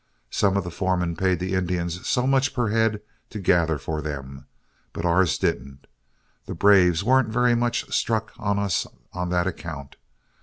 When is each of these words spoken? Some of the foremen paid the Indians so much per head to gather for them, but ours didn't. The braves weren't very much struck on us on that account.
Some 0.31 0.57
of 0.57 0.63
the 0.63 0.71
foremen 0.71 1.15
paid 1.15 1.37
the 1.37 1.53
Indians 1.53 2.07
so 2.07 2.25
much 2.25 2.55
per 2.55 2.69
head 2.69 3.03
to 3.29 3.37
gather 3.37 3.77
for 3.77 4.01
them, 4.01 4.47
but 4.93 5.05
ours 5.05 5.37
didn't. 5.37 5.85
The 6.47 6.55
braves 6.55 7.03
weren't 7.03 7.29
very 7.29 7.53
much 7.53 7.87
struck 7.93 8.31
on 8.39 8.57
us 8.57 8.87
on 9.13 9.29
that 9.29 9.45
account. 9.45 9.97